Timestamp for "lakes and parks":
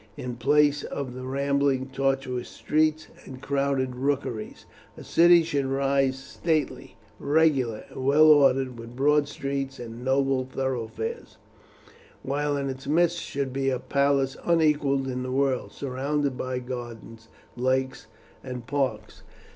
17.55-19.21